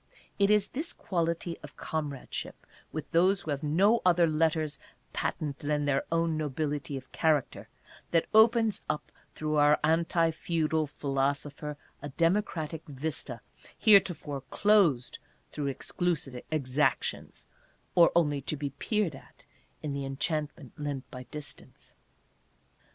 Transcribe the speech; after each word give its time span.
It 0.39 0.49
is 0.49 0.69
this 0.69 0.93
quality 0.93 1.59
of 1.61 1.77
comradeship 1.77 2.65
with 2.91 3.11
those 3.11 3.41
who 3.41 3.51
have 3.51 3.61
no 3.61 4.01
other 4.03 4.25
letters 4.25 4.79
patent 5.13 5.59
than 5.59 5.85
their 5.85 6.05
own 6.11 6.35
nobility 6.37 6.97
of 6.97 7.11
character 7.11 7.69
that 8.09 8.25
opens 8.33 8.81
up 8.89 9.11
through 9.35 9.57
our 9.57 9.79
anti 9.83 10.31
feudal 10.31 10.87
philosopher 10.87 11.77
a 12.01 12.09
Democratic 12.09 12.83
Vista 12.87 13.41
heretofore 13.77 14.41
closed 14.49 15.19
through 15.51 15.67
exclusive 15.67 16.41
exactions, 16.49 17.45
or 17.93 18.11
only 18.15 18.41
to 18.41 18.57
be 18.57 18.71
peered 18.71 19.13
at, 19.13 19.45
in 19.83 19.93
the 19.93 20.03
en 20.03 20.17
chantment 20.17 20.71
lent 20.79 21.11
by 21.11 21.25
distance. 21.25 21.93